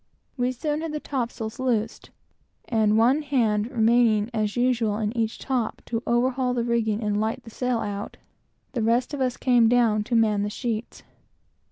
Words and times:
We 0.35 0.51
soon 0.51 0.81
had 0.81 0.93
the 0.93 0.99
topsails 0.99 1.59
loosed; 1.59 2.09
and 2.67 2.97
one 2.97 3.21
hand 3.21 3.69
remaining, 3.69 4.31
as 4.33 4.55
usual, 4.55 4.97
in 4.97 5.15
each 5.15 5.37
top, 5.37 5.83
to 5.85 6.01
overhaul 6.07 6.55
the 6.55 6.63
rigging 6.63 7.03
and 7.03 7.21
light 7.21 7.43
the 7.43 7.51
sail 7.51 7.77
out, 7.81 8.17
the 8.71 8.81
rest 8.81 9.13
of 9.13 9.21
us 9.21 9.37
laid 9.45 9.69
down 9.69 10.03
to 10.05 10.15
man 10.15 10.41
the 10.41 10.49
sheets. 10.49 11.03